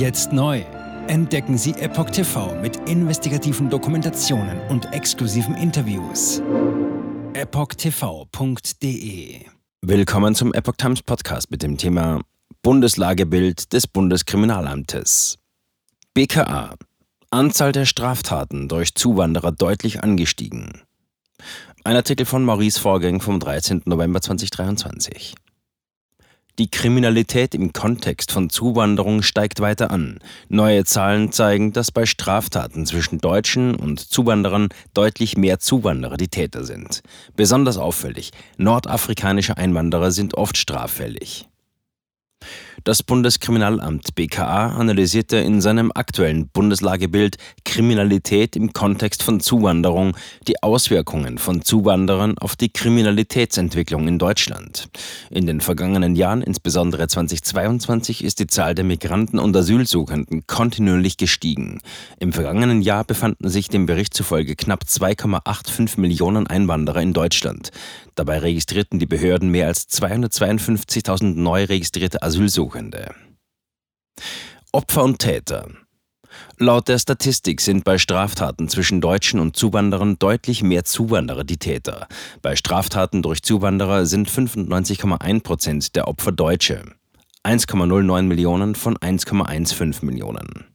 Jetzt 0.00 0.32
neu. 0.32 0.62
Entdecken 1.08 1.58
Sie 1.58 1.72
Epoch 1.72 2.08
TV 2.08 2.58
mit 2.62 2.88
investigativen 2.88 3.68
Dokumentationen 3.68 4.58
und 4.70 4.90
exklusiven 4.94 5.54
Interviews. 5.54 6.40
EpochTV.de 7.34 8.64
Willkommen 9.82 10.34
zum 10.34 10.54
Epoch 10.54 10.76
Times 10.78 11.02
Podcast 11.02 11.50
mit 11.50 11.62
dem 11.62 11.76
Thema 11.76 12.22
Bundeslagebild 12.62 13.74
des 13.74 13.86
Bundeskriminalamtes. 13.86 15.36
BKA. 16.14 16.76
Anzahl 17.28 17.72
der 17.72 17.84
Straftaten 17.84 18.68
durch 18.68 18.94
Zuwanderer 18.94 19.52
deutlich 19.52 20.02
angestiegen. 20.02 20.80
Ein 21.84 21.96
Artikel 21.96 22.24
von 22.24 22.42
Maurice 22.42 22.80
Vorgäng 22.80 23.20
vom 23.20 23.38
13. 23.38 23.82
November 23.84 24.22
2023. 24.22 25.34
Die 26.60 26.70
Kriminalität 26.70 27.54
im 27.54 27.72
Kontext 27.72 28.32
von 28.32 28.50
Zuwanderung 28.50 29.22
steigt 29.22 29.60
weiter 29.60 29.90
an. 29.90 30.18
Neue 30.50 30.84
Zahlen 30.84 31.32
zeigen, 31.32 31.72
dass 31.72 31.90
bei 31.90 32.04
Straftaten 32.04 32.84
zwischen 32.84 33.18
Deutschen 33.18 33.74
und 33.74 33.98
Zuwanderern 33.98 34.68
deutlich 34.92 35.38
mehr 35.38 35.58
Zuwanderer 35.58 36.18
die 36.18 36.28
Täter 36.28 36.64
sind. 36.64 37.02
Besonders 37.34 37.78
auffällig, 37.78 38.32
nordafrikanische 38.58 39.56
Einwanderer 39.56 40.10
sind 40.10 40.34
oft 40.34 40.58
straffällig. 40.58 41.49
Das 42.84 43.02
Bundeskriminalamt 43.02 44.14
BKA 44.14 44.68
analysierte 44.68 45.36
in 45.36 45.60
seinem 45.60 45.92
aktuellen 45.94 46.48
Bundeslagebild 46.48 47.36
Kriminalität 47.66 48.56
im 48.56 48.72
Kontext 48.72 49.22
von 49.22 49.38
Zuwanderung 49.40 50.16
die 50.48 50.62
Auswirkungen 50.62 51.36
von 51.36 51.60
Zuwanderern 51.60 52.38
auf 52.38 52.56
die 52.56 52.72
Kriminalitätsentwicklung 52.72 54.08
in 54.08 54.18
Deutschland. 54.18 54.88
In 55.28 55.46
den 55.46 55.60
vergangenen 55.60 56.16
Jahren, 56.16 56.40
insbesondere 56.40 57.06
2022, 57.06 58.24
ist 58.24 58.38
die 58.38 58.46
Zahl 58.46 58.74
der 58.74 58.86
Migranten 58.86 59.38
und 59.38 59.54
Asylsuchenden 59.54 60.46
kontinuierlich 60.46 61.18
gestiegen. 61.18 61.82
Im 62.18 62.32
vergangenen 62.32 62.80
Jahr 62.80 63.04
befanden 63.04 63.50
sich 63.50 63.68
dem 63.68 63.84
Bericht 63.84 64.14
zufolge 64.14 64.56
knapp 64.56 64.84
2,85 64.84 66.00
Millionen 66.00 66.46
Einwanderer 66.46 67.02
in 67.02 67.12
Deutschland. 67.12 67.72
Dabei 68.20 68.40
registrierten 68.40 68.98
die 68.98 69.06
Behörden 69.06 69.48
mehr 69.48 69.68
als 69.68 69.88
252.000 69.88 71.36
neu 71.36 71.64
registrierte 71.64 72.20
Asylsuchende. 72.22 73.14
Opfer 74.72 75.04
und 75.04 75.20
Täter. 75.20 75.70
Laut 76.58 76.88
der 76.88 76.98
Statistik 76.98 77.62
sind 77.62 77.82
bei 77.82 77.96
Straftaten 77.96 78.68
zwischen 78.68 79.00
Deutschen 79.00 79.40
und 79.40 79.56
Zuwanderern 79.56 80.18
deutlich 80.18 80.62
mehr 80.62 80.84
Zuwanderer 80.84 81.44
die 81.44 81.56
Täter. 81.56 82.08
Bei 82.42 82.56
Straftaten 82.56 83.22
durch 83.22 83.42
Zuwanderer 83.42 84.04
sind 84.04 84.28
95,1 84.28 85.42
Prozent 85.42 85.96
der 85.96 86.06
Opfer 86.06 86.32
Deutsche. 86.32 86.82
1,09 87.42 88.24
Millionen 88.24 88.74
von 88.74 88.98
1,15 88.98 90.04
Millionen. 90.04 90.66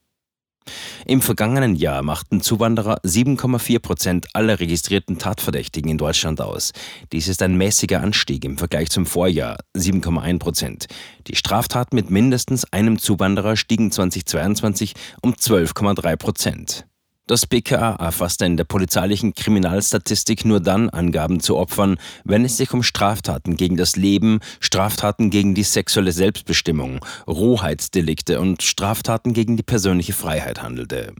Im 1.07 1.21
vergangenen 1.21 1.75
Jahr 1.75 2.01
machten 2.01 2.41
Zuwanderer 2.41 2.97
7,4 3.03 3.77
Prozent 3.77 4.27
aller 4.33 4.59
registrierten 4.59 5.19
Tatverdächtigen 5.19 5.91
in 5.91 5.99
Deutschland 5.99 6.41
aus. 6.41 6.71
Dies 7.11 7.27
ist 7.27 7.43
ein 7.43 7.55
mäßiger 7.55 8.01
Anstieg 8.01 8.43
im 8.43 8.57
Vergleich 8.57 8.89
zum 8.89 9.05
Vorjahr, 9.05 9.57
7,1 9.77 10.39
Prozent. 10.39 10.85
Die 11.27 11.35
Straftaten 11.35 11.95
mit 11.95 12.09
mindestens 12.09 12.65
einem 12.73 12.97
Zuwanderer 12.97 13.55
stiegen 13.55 13.91
2022 13.91 14.95
um 15.21 15.33
12,3 15.33 16.15
Prozent. 16.15 16.87
Das 17.27 17.47
BKA 17.47 17.95
erfasste 17.95 18.45
in 18.45 18.55
der 18.55 18.65
polizeilichen 18.65 19.33
Kriminalstatistik 19.33 20.45
nur 20.45 20.59
dann 20.59 20.91
Angaben 20.91 21.39
zu 21.39 21.57
Opfern, 21.57 21.97
wenn 22.23 22.45
es 22.45 22.57
sich 22.57 22.71
um 22.71 22.83
Straftaten 22.83 23.57
gegen 23.57 23.77
das 23.77 23.95
Leben, 23.95 24.41
Straftaten 24.59 25.31
gegen 25.31 25.55
die 25.55 25.63
sexuelle 25.63 26.11
Selbstbestimmung, 26.11 27.03
Rohheitsdelikte 27.25 28.39
und 28.39 28.61
Straftaten 28.61 29.33
gegen 29.33 29.57
die 29.57 29.63
persönliche 29.63 30.13
Freiheit 30.13 30.61
handelte. 30.61 31.15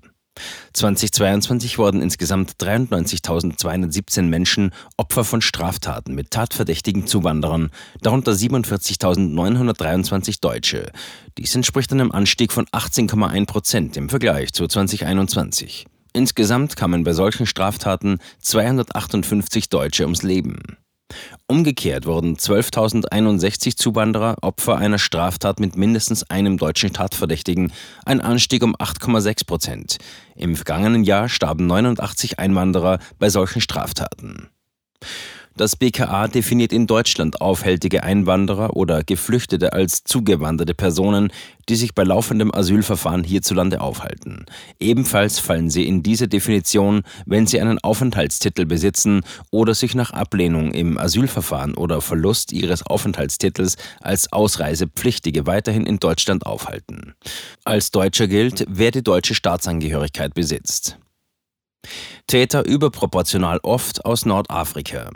2022 0.73 1.79
wurden 1.79 2.03
insgesamt 2.03 2.51
93.217 2.59 4.21
Menschen 4.23 4.73
Opfer 4.97 5.23
von 5.23 5.41
Straftaten 5.41 6.13
mit 6.13 6.29
tatverdächtigen 6.29 7.07
Zuwanderern, 7.07 7.71
darunter 8.01 8.33
47.923 8.33 10.39
Deutsche. 10.39 10.91
Dies 11.39 11.55
entspricht 11.55 11.91
einem 11.91 12.11
Anstieg 12.11 12.51
von 12.51 12.67
18,1 12.67 13.47
Prozent 13.47 13.97
im 13.97 14.09
Vergleich 14.09 14.53
zu 14.53 14.67
2021. 14.67 15.87
Insgesamt 16.15 16.77
kamen 16.77 17.03
bei 17.03 17.11
solchen 17.11 17.45
Straftaten 17.45 18.19
258 18.39 19.67
Deutsche 19.67 20.03
ums 20.03 20.23
Leben. 20.23 20.77
Umgekehrt 21.45 22.05
wurden 22.05 22.37
12.061 22.37 23.75
Zuwanderer 23.75 24.37
Opfer 24.41 24.77
einer 24.77 24.97
Straftat 24.97 25.59
mit 25.59 25.75
mindestens 25.75 26.23
einem 26.29 26.57
deutschen 26.57 26.93
Tatverdächtigen, 26.93 27.73
ein 28.05 28.21
Anstieg 28.21 28.63
um 28.63 28.77
8,6 28.77 29.45
Prozent. 29.45 29.97
Im 30.37 30.55
vergangenen 30.55 31.03
Jahr 31.03 31.27
starben 31.27 31.67
89 31.67 32.39
Einwanderer 32.39 32.99
bei 33.19 33.29
solchen 33.29 33.59
Straftaten. 33.59 34.47
Das 35.57 35.77
BKA 35.77 36.27
definiert 36.27 36.73
in 36.73 36.85
Deutschland 36.85 37.39
aufhältige 37.39 38.03
Einwanderer 38.03 38.75
oder 38.75 39.05
Geflüchtete 39.05 39.71
als 39.71 40.03
zugewanderte 40.03 40.73
Personen, 40.73 41.31
die 41.69 41.77
sich 41.77 41.95
bei 41.95 42.03
laufendem 42.03 42.53
Asylverfahren 42.53 43.23
hierzulande 43.23 43.79
aufhalten. 43.79 44.45
Ebenfalls 44.81 45.39
fallen 45.39 45.69
sie 45.69 45.87
in 45.87 46.03
diese 46.03 46.27
Definition, 46.27 47.03
wenn 47.25 47.47
sie 47.47 47.61
einen 47.61 47.79
Aufenthaltstitel 47.79 48.65
besitzen 48.65 49.21
oder 49.49 49.73
sich 49.73 49.95
nach 49.95 50.11
Ablehnung 50.11 50.73
im 50.73 50.97
Asylverfahren 50.97 51.73
oder 51.73 52.01
Verlust 52.01 52.51
ihres 52.51 52.85
Aufenthaltstitels 52.85 53.77
als 54.01 54.33
Ausreisepflichtige 54.33 55.47
weiterhin 55.47 55.85
in 55.85 55.99
Deutschland 55.99 56.45
aufhalten. 56.45 57.13
Als 57.63 57.91
Deutscher 57.91 58.27
gilt, 58.27 58.65
wer 58.67 58.91
die 58.91 59.03
deutsche 59.03 59.35
Staatsangehörigkeit 59.35 60.33
besitzt. 60.33 60.97
Täter 62.27 62.65
überproportional 62.65 63.59
oft 63.63 64.03
aus 64.03 64.25
Nordafrika. 64.25 65.11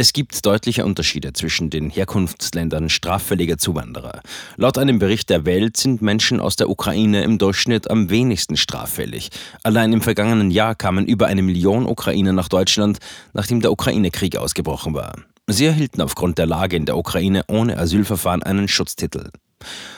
Es 0.00 0.12
gibt 0.12 0.46
deutliche 0.46 0.84
Unterschiede 0.84 1.32
zwischen 1.32 1.70
den 1.70 1.90
Herkunftsländern 1.90 2.88
straffälliger 2.88 3.58
Zuwanderer. 3.58 4.20
Laut 4.56 4.78
einem 4.78 5.00
Bericht 5.00 5.28
der 5.28 5.44
Welt 5.44 5.76
sind 5.76 6.02
Menschen 6.02 6.38
aus 6.38 6.54
der 6.54 6.70
Ukraine 6.70 7.24
im 7.24 7.38
Durchschnitt 7.38 7.90
am 7.90 8.08
wenigsten 8.08 8.56
straffällig. 8.56 9.30
Allein 9.64 9.92
im 9.92 10.00
vergangenen 10.00 10.52
Jahr 10.52 10.76
kamen 10.76 11.04
über 11.04 11.26
eine 11.26 11.42
Million 11.42 11.84
Ukrainer 11.84 12.32
nach 12.32 12.48
Deutschland, 12.48 12.98
nachdem 13.32 13.60
der 13.60 13.72
Ukraine-Krieg 13.72 14.36
ausgebrochen 14.36 14.94
war. 14.94 15.16
Sie 15.48 15.66
erhielten 15.66 16.00
aufgrund 16.00 16.38
der 16.38 16.46
Lage 16.46 16.76
in 16.76 16.86
der 16.86 16.96
Ukraine 16.96 17.42
ohne 17.48 17.76
Asylverfahren 17.76 18.44
einen 18.44 18.68
Schutztitel. 18.68 19.30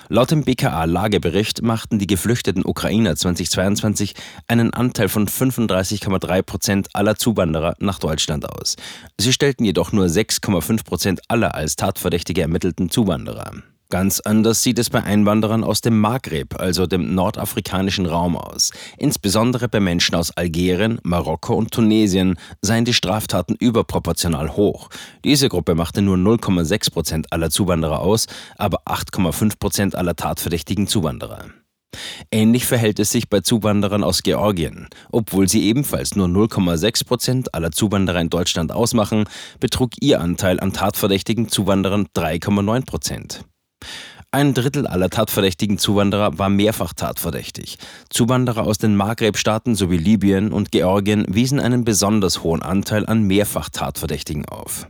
Laut 0.09 0.31
dem 0.31 0.43
BKA-Lagebericht 0.43 1.63
machten 1.63 1.99
die 1.99 2.07
geflüchteten 2.07 2.65
Ukrainer 2.65 3.15
2022 3.15 4.15
einen 4.49 4.75
Anteil 4.75 5.09
von 5.09 5.29
35,3 5.29 6.43
Prozent 6.43 6.89
aller 6.95 7.17
Zuwanderer 7.17 7.75
nach 7.79 7.99
Deutschland 7.99 8.49
aus. 8.49 8.77
Sie 9.19 9.33
stellten 9.33 9.65
jedoch 9.65 9.93
nur 9.93 10.07
6,5 10.07 10.85
Prozent 10.85 11.21
aller 11.29 11.55
als 11.55 11.77
Tatverdächtige 11.77 12.43
ermittelten 12.43 12.91
Zuwanderer. 12.91 13.53
Ganz 13.91 14.21
anders 14.21 14.63
sieht 14.63 14.79
es 14.79 14.89
bei 14.89 15.03
Einwanderern 15.03 15.65
aus 15.65 15.81
dem 15.81 15.99
Maghreb, 15.99 16.61
also 16.61 16.87
dem 16.87 17.13
nordafrikanischen 17.17 18.07
Raum 18.07 18.37
aus. 18.37 18.71
Insbesondere 18.99 19.69
bei 19.69 19.81
Menschen 19.81 20.15
aus 20.15 20.31
Algerien, 20.31 21.01
Marokko 21.03 21.55
und 21.55 21.73
Tunesien 21.73 22.39
seien 22.63 22.85
die 22.85 22.95
Straftaten 22.95 23.57
überproportional 23.59 24.55
hoch. 24.55 24.91
Diese 25.25 25.49
Gruppe 25.49 25.75
machte 25.75 26.03
nur 26.03 26.17
0,6 26.17 26.93
Prozent 26.93 27.33
aller 27.33 27.51
Zuwanderer 27.51 27.99
aus, 27.99 28.27
aber 28.57 28.83
8,5 28.87 29.59
Prozent 29.59 29.97
aller 29.97 30.15
tatverdächtigen 30.15 30.87
Zuwanderer. 30.87 31.47
Ähnlich 32.31 32.67
verhält 32.67 33.01
es 33.01 33.11
sich 33.11 33.29
bei 33.29 33.41
Zuwanderern 33.41 34.05
aus 34.05 34.23
Georgien. 34.23 34.87
Obwohl 35.11 35.49
sie 35.49 35.65
ebenfalls 35.65 36.15
nur 36.15 36.29
0,6 36.29 37.05
Prozent 37.05 37.55
aller 37.55 37.73
Zuwanderer 37.73 38.21
in 38.21 38.31
Deutschland 38.31 38.71
ausmachen, 38.71 39.25
betrug 39.59 39.95
ihr 40.01 40.21
Anteil 40.21 40.61
an 40.61 40.73
tatverdächtigen 40.73 41.49
Zuwanderern 41.49 42.07
3,9 42.15 42.87
Prozent. 42.87 43.45
Ein 44.33 44.55
Drittel 44.55 44.87
aller 44.87 45.11
tatverdächtigen 45.11 45.77
Zuwanderer 45.77 46.39
war 46.39 46.49
mehrfach 46.49 46.93
tatverdächtig. 46.93 47.79
Zuwanderer 48.11 48.63
aus 48.63 48.79
den 48.79 48.95
Maghreb-Staaten 48.95 49.75
sowie 49.75 49.97
Libyen 49.97 50.53
und 50.53 50.71
Georgien 50.71 51.25
wiesen 51.29 51.59
einen 51.59 51.85
besonders 51.85 52.45
hohen 52.45 52.63
Anteil 52.63 53.07
an 53.07 53.25
mehrfach 53.25 53.71
Tatverdächtigen 53.71 54.45
auf. 54.45 54.87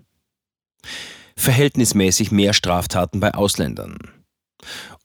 Verhältnismäßig 1.36 2.32
mehr 2.32 2.52
Straftaten 2.52 3.20
bei 3.20 3.32
Ausländern. 3.32 3.96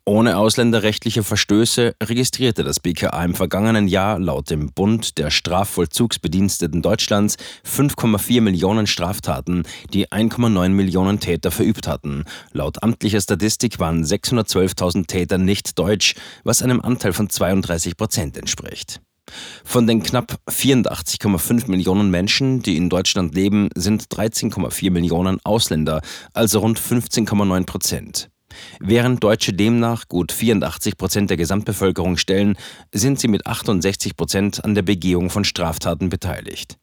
Ohne 0.07 0.37
ausländerrechtliche 0.37 1.23
Verstöße 1.23 1.95
registrierte 2.03 2.63
das 2.63 2.79
BKA 2.79 3.25
im 3.25 3.33
vergangenen 3.33 3.87
Jahr 3.87 4.19
laut 4.19 4.51
dem 4.51 4.71
Bund 4.71 5.17
der 5.17 5.31
Strafvollzugsbediensteten 5.31 6.83
Deutschlands 6.83 7.37
5,4 7.65 8.39
Millionen 8.41 8.85
Straftaten, 8.85 9.63
die 9.93 10.09
1,9 10.09 10.69
Millionen 10.69 11.19
Täter 11.19 11.49
verübt 11.49 11.87
hatten. 11.87 12.25
Laut 12.51 12.83
amtlicher 12.83 13.19
Statistik 13.19 13.79
waren 13.79 14.03
612.000 14.03 15.07
Täter 15.07 15.39
nicht 15.39 15.79
deutsch, 15.79 16.13
was 16.43 16.61
einem 16.61 16.81
Anteil 16.81 17.13
von 17.13 17.27
32 17.27 17.97
Prozent 17.97 18.37
entspricht. 18.37 19.01
Von 19.63 19.87
den 19.87 20.03
knapp 20.03 20.37
84,5 20.47 21.67
Millionen 21.67 22.11
Menschen, 22.11 22.61
die 22.61 22.77
in 22.77 22.91
Deutschland 22.91 23.33
leben, 23.33 23.69
sind 23.73 24.03
13,4 24.09 24.91
Millionen 24.91 25.39
Ausländer, 25.43 26.01
also 26.31 26.59
rund 26.59 26.79
15,9 26.79 27.65
Prozent. 27.65 28.29
Während 28.79 29.23
Deutsche 29.23 29.53
demnach 29.53 30.07
gut 30.07 30.31
84 30.31 30.97
Prozent 30.97 31.29
der 31.29 31.37
Gesamtbevölkerung 31.37 32.17
stellen, 32.17 32.57
sind 32.93 33.19
sie 33.19 33.27
mit 33.27 33.45
68 33.45 34.15
Prozent 34.15 34.63
an 34.63 34.75
der 34.75 34.81
Begehung 34.81 35.29
von 35.29 35.43
Straftaten 35.43 36.09
beteiligt. 36.09 36.77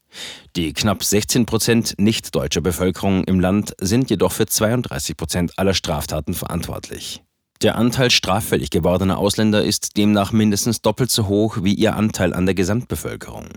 Die 0.55 0.73
knapp 0.73 1.03
16 1.03 1.45
Prozent 1.45 1.95
nicht-deutscher 1.97 2.61
Bevölkerung 2.61 3.23
im 3.23 3.39
Land 3.39 3.73
sind 3.79 4.09
jedoch 4.09 4.31
für 4.31 4.45
32 4.45 5.17
Prozent 5.17 5.57
aller 5.57 5.73
Straftaten 5.73 6.33
verantwortlich. 6.33 7.23
Der 7.61 7.77
Anteil 7.77 8.11
straffällig 8.11 8.71
gewordener 8.71 9.17
Ausländer 9.17 9.63
ist 9.63 9.95
demnach 9.95 10.33
mindestens 10.33 10.81
doppelt 10.81 11.11
so 11.11 11.27
hoch 11.27 11.59
wie 11.61 11.73
ihr 11.73 11.95
Anteil 11.95 12.33
an 12.33 12.45
der 12.45 12.55
Gesamtbevölkerung. 12.55 13.47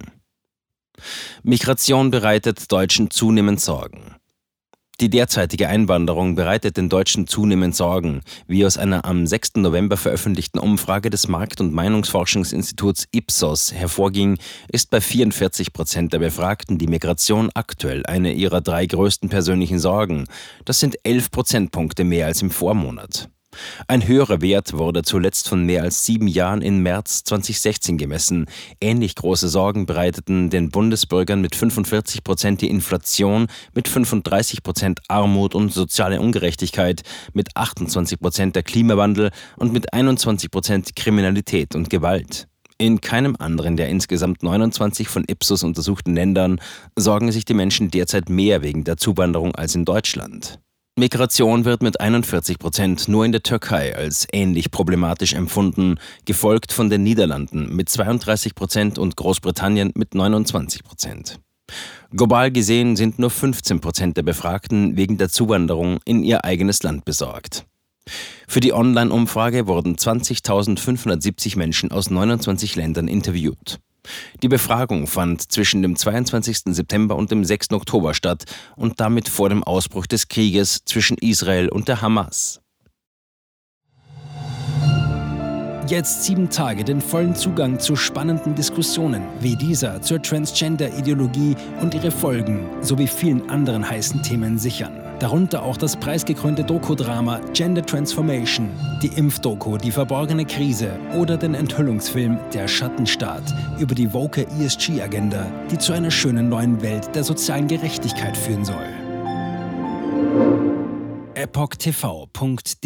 Migration 1.42 2.10
bereitet 2.10 2.70
Deutschen 2.70 3.10
zunehmend 3.10 3.60
Sorgen. 3.60 4.16
Die 4.98 5.10
derzeitige 5.10 5.68
Einwanderung 5.68 6.36
bereitet 6.36 6.78
den 6.78 6.88
Deutschen 6.88 7.26
zunehmend 7.26 7.76
Sorgen, 7.76 8.22
wie 8.46 8.64
aus 8.64 8.78
einer 8.78 9.04
am 9.04 9.26
6. 9.26 9.56
November 9.56 9.98
veröffentlichten 9.98 10.58
Umfrage 10.58 11.10
des 11.10 11.28
Markt- 11.28 11.60
und 11.60 11.74
Meinungsforschungsinstituts 11.74 13.06
Ipsos 13.12 13.74
hervorging, 13.74 14.38
ist 14.72 14.88
bei 14.88 15.02
44 15.02 15.74
Prozent 15.74 16.14
der 16.14 16.20
Befragten 16.20 16.78
die 16.78 16.86
Migration 16.86 17.50
aktuell 17.52 18.06
eine 18.06 18.32
ihrer 18.32 18.62
drei 18.62 18.86
größten 18.86 19.28
persönlichen 19.28 19.80
Sorgen. 19.80 20.28
Das 20.64 20.80
sind 20.80 20.96
11 21.02 21.30
Prozentpunkte 21.30 22.02
mehr 22.02 22.24
als 22.24 22.40
im 22.40 22.50
Vormonat. 22.50 23.28
Ein 23.88 24.06
höherer 24.06 24.40
Wert 24.40 24.72
wurde 24.72 25.02
zuletzt 25.02 25.48
von 25.48 25.64
mehr 25.64 25.82
als 25.82 26.04
sieben 26.04 26.28
Jahren 26.28 26.62
im 26.62 26.82
März 26.82 27.24
2016 27.24 27.98
gemessen. 27.98 28.46
Ähnlich 28.80 29.14
große 29.14 29.48
Sorgen 29.48 29.86
bereiteten 29.86 30.50
den 30.50 30.70
Bundesbürgern 30.70 31.40
mit 31.40 31.54
45 31.54 32.24
Prozent 32.24 32.60
die 32.60 32.70
Inflation, 32.70 33.46
mit 33.74 33.88
35 33.88 34.62
Prozent 34.62 35.00
Armut 35.08 35.54
und 35.54 35.72
soziale 35.72 36.20
Ungerechtigkeit, 36.20 37.02
mit 37.32 37.56
28 37.56 38.20
Prozent 38.20 38.56
der 38.56 38.62
Klimawandel 38.62 39.30
und 39.56 39.72
mit 39.72 39.92
21 39.92 40.50
Prozent 40.50 40.96
Kriminalität 40.96 41.74
und 41.74 41.90
Gewalt. 41.90 42.48
In 42.78 43.00
keinem 43.00 43.36
anderen 43.38 43.78
der 43.78 43.88
insgesamt 43.88 44.42
29 44.42 45.08
von 45.08 45.24
Ipsos 45.26 45.62
untersuchten 45.62 46.14
Ländern 46.14 46.60
sorgen 46.94 47.32
sich 47.32 47.46
die 47.46 47.54
Menschen 47.54 47.90
derzeit 47.90 48.28
mehr 48.28 48.62
wegen 48.62 48.84
der 48.84 48.98
Zuwanderung 48.98 49.54
als 49.54 49.74
in 49.74 49.86
Deutschland. 49.86 50.58
Migration 50.98 51.66
wird 51.66 51.82
mit 51.82 52.00
41 52.00 52.58
Prozent 52.58 53.06
nur 53.06 53.26
in 53.26 53.32
der 53.32 53.42
Türkei 53.42 53.94
als 53.94 54.26
ähnlich 54.32 54.70
problematisch 54.70 55.34
empfunden, 55.34 55.98
gefolgt 56.24 56.72
von 56.72 56.88
den 56.88 57.02
Niederlanden 57.02 57.76
mit 57.76 57.90
32 57.90 58.54
Prozent 58.54 58.98
und 58.98 59.14
Großbritannien 59.14 59.92
mit 59.94 60.14
29 60.14 60.84
Prozent. 60.84 61.38
Global 62.12 62.50
gesehen 62.50 62.96
sind 62.96 63.18
nur 63.18 63.28
15 63.28 63.80
Prozent 63.80 64.16
der 64.16 64.22
Befragten 64.22 64.96
wegen 64.96 65.18
der 65.18 65.28
Zuwanderung 65.28 65.98
in 66.06 66.22
ihr 66.22 66.46
eigenes 66.46 66.82
Land 66.82 67.04
besorgt. 67.04 67.66
Für 68.48 68.60
die 68.60 68.72
Online-Umfrage 68.72 69.66
wurden 69.66 69.96
20.570 69.96 71.58
Menschen 71.58 71.92
aus 71.92 72.08
29 72.08 72.74
Ländern 72.74 73.06
interviewt. 73.06 73.80
Die 74.42 74.48
Befragung 74.48 75.06
fand 75.06 75.50
zwischen 75.52 75.82
dem 75.82 75.96
22. 75.96 76.74
September 76.74 77.16
und 77.16 77.30
dem 77.30 77.44
6. 77.44 77.72
Oktober 77.72 78.14
statt 78.14 78.44
und 78.76 79.00
damit 79.00 79.28
vor 79.28 79.48
dem 79.48 79.64
Ausbruch 79.64 80.06
des 80.06 80.28
Krieges 80.28 80.84
zwischen 80.84 81.16
Israel 81.18 81.68
und 81.68 81.88
der 81.88 82.02
Hamas. 82.02 82.60
Jetzt 85.88 86.24
sieben 86.24 86.50
Tage 86.50 86.82
den 86.82 87.00
vollen 87.00 87.36
Zugang 87.36 87.78
zu 87.78 87.94
spannenden 87.94 88.56
Diskussionen 88.56 89.22
wie 89.40 89.54
dieser 89.54 90.02
zur 90.02 90.20
Transgender-Ideologie 90.20 91.54
und 91.80 91.94
ihre 91.94 92.10
Folgen 92.10 92.68
sowie 92.80 93.06
vielen 93.06 93.48
anderen 93.48 93.88
heißen 93.88 94.20
Themen 94.22 94.58
sichern. 94.58 95.05
Darunter 95.18 95.62
auch 95.62 95.78
das 95.78 95.96
preisgekrönte 95.96 96.62
Doku-Drama 96.62 97.40
Gender 97.54 97.84
Transformation, 97.84 98.68
die 99.02 99.08
Impfdoku 99.08 99.78
Die 99.78 99.90
verborgene 99.90 100.44
Krise 100.44 100.90
oder 101.14 101.38
den 101.38 101.54
Enthüllungsfilm 101.54 102.38
Der 102.52 102.68
Schattenstaat 102.68 103.42
über 103.78 103.94
die 103.94 104.12
woke 104.12 104.46
ESG-Agenda, 104.60 105.46
die 105.70 105.78
zu 105.78 105.94
einer 105.94 106.10
schönen 106.10 106.50
neuen 106.50 106.82
Welt 106.82 107.14
der 107.14 107.24
sozialen 107.24 107.66
Gerechtigkeit 107.66 108.36
führen 108.36 108.64
soll. 108.66 108.76
EpochTV.de 111.34 112.76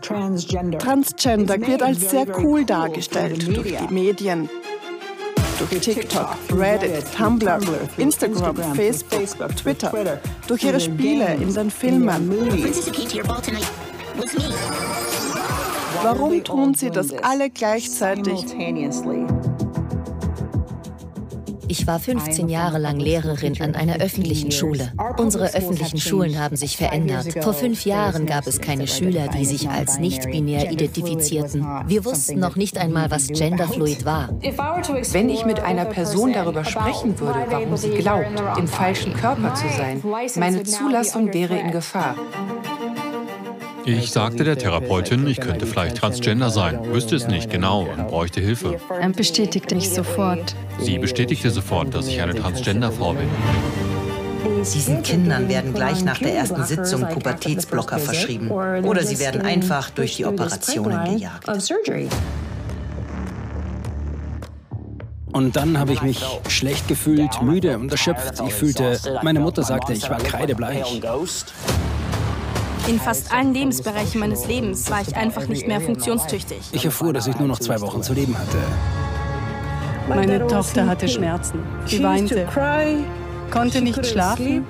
Transgender 0.00 1.60
wird 1.60 1.82
als 1.82 2.10
sehr 2.10 2.26
cool 2.38 2.64
dargestellt 2.64 3.46
durch 3.46 3.76
die 3.76 3.94
Medien 3.94 4.48
TikTok, 5.68 6.36
Reddit, 6.52 7.04
Tumblr, 7.16 7.58
Instagram, 7.96 8.74
Facebook, 8.74 9.56
Twitter, 9.56 10.20
durch 10.46 10.64
ihre 10.64 10.80
Spiele 10.80 11.34
in 11.34 11.52
den 11.52 11.70
Filmen. 11.70 12.30
Warum 16.02 16.42
tun 16.44 16.74
sie 16.74 16.90
das 16.90 17.12
alle 17.22 17.50
gleichzeitig? 17.50 18.44
Ich 21.72 21.86
war 21.86 21.98
15 21.98 22.50
Jahre 22.50 22.76
lang 22.76 23.00
Lehrerin 23.00 23.58
an 23.62 23.74
einer 23.74 23.96
öffentlichen 23.96 24.50
Schule. 24.50 24.92
Unsere 25.16 25.54
öffentlichen 25.54 25.98
Schulen 25.98 26.38
haben 26.38 26.54
sich 26.54 26.76
verändert. 26.76 27.42
Vor 27.42 27.54
fünf 27.54 27.86
Jahren 27.86 28.26
gab 28.26 28.46
es 28.46 28.60
keine 28.60 28.86
Schüler, 28.86 29.28
die 29.28 29.46
sich 29.46 29.70
als 29.70 29.98
nicht-binär 29.98 30.70
identifizierten. 30.70 31.66
Wir 31.86 32.04
wussten 32.04 32.38
noch 32.38 32.56
nicht 32.56 32.76
einmal, 32.76 33.10
was 33.10 33.28
Genderfluid 33.28 34.04
war. 34.04 34.28
Wenn 35.12 35.30
ich 35.30 35.46
mit 35.46 35.60
einer 35.60 35.86
Person 35.86 36.34
darüber 36.34 36.66
sprechen 36.66 37.18
würde, 37.18 37.46
warum 37.48 37.74
sie 37.78 37.92
glaubt, 37.92 38.42
im 38.58 38.68
falschen 38.68 39.14
Körper 39.14 39.54
zu 39.54 39.66
sein, 39.74 40.02
meine 40.36 40.64
Zulassung 40.64 41.32
wäre 41.32 41.58
in 41.58 41.70
Gefahr. 41.70 42.16
Ich 43.84 44.10
sagte 44.10 44.44
der 44.44 44.56
Therapeutin, 44.56 45.26
ich 45.26 45.40
könnte 45.40 45.66
vielleicht 45.66 45.96
transgender 45.96 46.50
sein, 46.50 46.78
wüsste 46.92 47.16
es 47.16 47.26
nicht 47.26 47.50
genau 47.50 47.82
und 47.82 48.08
bräuchte 48.08 48.40
Hilfe. 48.40 48.78
Er 49.00 49.08
bestätigte 49.10 49.74
mich 49.74 49.90
sofort. 49.90 50.54
Sie 50.78 50.98
bestätigte 50.98 51.50
sofort, 51.50 51.94
dass 51.94 52.06
ich 52.06 52.20
eine 52.20 52.34
Transgenderfrau 52.34 53.14
bin. 53.14 53.28
Diesen 54.62 55.02
Kindern 55.02 55.48
werden 55.48 55.74
gleich 55.74 56.04
nach 56.04 56.18
der 56.18 56.34
ersten 56.34 56.64
Sitzung 56.64 57.08
Pubertätsblocker 57.08 57.98
verschrieben 57.98 58.50
oder 58.50 59.02
sie 59.02 59.18
werden 59.18 59.42
einfach 59.42 59.90
durch 59.90 60.16
die 60.16 60.26
Operationen 60.26 61.16
gejagt. 61.16 61.48
Und 65.32 65.56
dann 65.56 65.78
habe 65.78 65.92
ich 65.94 66.02
mich 66.02 66.22
schlecht 66.48 66.88
gefühlt, 66.88 67.42
müde 67.42 67.78
und 67.78 67.90
erschöpft. 67.90 68.40
Ich 68.46 68.54
fühlte, 68.54 68.98
meine 69.22 69.40
Mutter 69.40 69.62
sagte, 69.62 69.94
ich 69.94 70.08
war 70.10 70.18
kreidebleich. 70.18 71.00
In 72.88 72.98
fast 72.98 73.32
allen 73.32 73.54
Lebensbereichen 73.54 74.18
meines 74.18 74.46
Lebens 74.48 74.90
war 74.90 75.00
ich 75.02 75.14
einfach 75.14 75.46
nicht 75.46 75.68
mehr 75.68 75.80
funktionstüchtig. 75.80 76.58
Ich 76.72 76.84
erfuhr, 76.84 77.12
dass 77.12 77.28
ich 77.28 77.38
nur 77.38 77.46
noch 77.46 77.60
zwei 77.60 77.80
Wochen 77.80 78.02
zu 78.02 78.12
leben 78.12 78.36
hatte. 78.36 78.58
Meine 80.08 80.44
Tochter 80.48 80.86
hatte 80.86 81.06
Schmerzen. 81.06 81.60
Sie 81.86 82.02
weinte, 82.02 82.48
konnte 83.50 83.82
nicht 83.82 84.04
schlafen, 84.04 84.66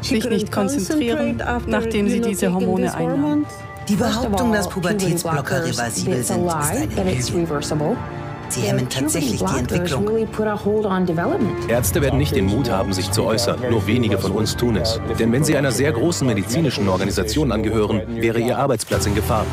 sich 0.00 0.24
nicht 0.24 0.50
konzentrieren, 0.50 1.42
nachdem 1.66 2.08
sie 2.08 2.20
diese 2.20 2.52
Hormone 2.52 2.94
einnahm. 2.94 3.44
Die 3.88 3.96
Behauptung, 3.96 4.52
dass 4.52 4.68
Pubertätsblocker 4.68 5.64
reversibel 5.64 6.22
sind, 6.22 6.46
ist 6.46 6.62
eine 6.64 6.86
Lüge. 6.86 8.19
Sie 8.50 8.62
hemmen 8.62 8.88
tatsächlich 8.88 9.44
die 9.44 9.58
Entwicklung. 9.58 10.06
Ärzte 11.68 12.02
werden 12.02 12.18
nicht 12.18 12.34
den 12.34 12.46
Mut 12.46 12.68
haben, 12.68 12.92
sich 12.92 13.12
zu 13.12 13.22
äußern. 13.24 13.60
Nur 13.70 13.86
wenige 13.86 14.18
von 14.18 14.32
uns 14.32 14.56
tun 14.56 14.76
es. 14.76 15.00
Denn 15.20 15.30
wenn 15.30 15.44
sie 15.44 15.56
einer 15.56 15.70
sehr 15.70 15.92
großen 15.92 16.26
medizinischen 16.26 16.88
Organisation 16.88 17.52
angehören, 17.52 18.02
wäre 18.08 18.40
ihr 18.40 18.58
Arbeitsplatz 18.58 19.06
in 19.06 19.14
Gefahr. 19.14 19.46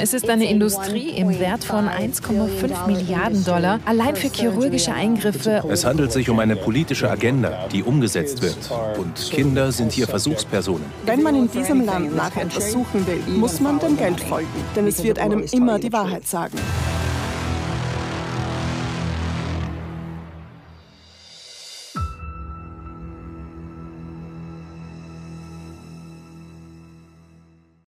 Es 0.00 0.14
ist 0.14 0.30
eine 0.30 0.50
Industrie 0.50 1.08
im 1.10 1.38
Wert 1.38 1.64
von 1.64 1.88
1,5 1.88 2.86
Milliarden 2.86 3.44
Dollar 3.44 3.80
allein 3.84 4.16
für 4.16 4.28
chirurgische 4.28 4.92
Eingriffe. 4.92 5.62
Es 5.68 5.84
handelt 5.84 6.12
sich 6.12 6.30
um 6.30 6.38
eine 6.38 6.56
politische 6.56 7.10
Agenda, 7.10 7.66
die 7.70 7.82
umgesetzt 7.82 8.42
wird. 8.42 8.56
Und 8.98 9.30
Kinder 9.30 9.72
sind 9.72 9.92
hier 9.92 10.06
Versuchspersonen. 10.06 10.86
Wenn 11.04 11.22
man 11.22 11.34
in 11.34 11.50
diesem 11.50 11.84
Land 11.84 12.16
nach 12.16 12.34
etwas 12.36 12.72
suchen 12.72 13.06
will, 13.06 13.20
muss 13.36 13.60
man 13.60 13.78
dem 13.78 13.96
Geld 13.96 14.20
folgen 14.20 14.53
denn 14.76 14.86
es 14.86 15.02
wird 15.02 15.18
einem 15.18 15.44
immer 15.52 15.78
die 15.78 15.92
Wahrheit 15.92 16.26
sagen. 16.26 16.58